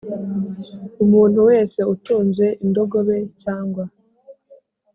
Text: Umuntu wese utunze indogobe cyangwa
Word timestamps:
Umuntu 1.03 1.39
wese 1.49 1.79
utunze 1.93 2.45
indogobe 2.63 3.17
cyangwa 3.43 3.83